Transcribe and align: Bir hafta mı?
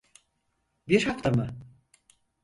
Bir 0.87 1.05
hafta 1.05 1.31
mı? 1.31 1.47